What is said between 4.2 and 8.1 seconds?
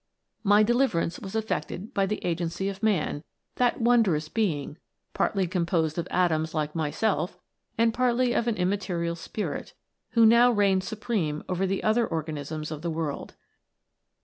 being, partly composed ot atoms like myself, and